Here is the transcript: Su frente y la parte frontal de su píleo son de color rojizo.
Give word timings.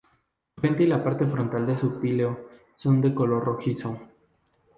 Su 0.55 0.61
frente 0.61 0.81
y 0.81 0.87
la 0.87 1.03
parte 1.03 1.27
frontal 1.27 1.67
de 1.67 1.77
su 1.77 1.99
píleo 1.99 2.49
son 2.75 3.01
de 3.01 3.13
color 3.13 3.45
rojizo. 3.45 3.99